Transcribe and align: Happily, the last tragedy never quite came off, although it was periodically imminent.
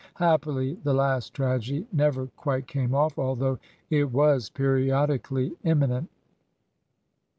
Happily, 0.15 0.79
the 0.83 0.95
last 0.95 1.31
tragedy 1.35 1.85
never 1.91 2.25
quite 2.35 2.65
came 2.65 2.95
off, 2.95 3.19
although 3.19 3.59
it 3.91 4.11
was 4.11 4.49
periodically 4.49 5.53
imminent. 5.63 6.09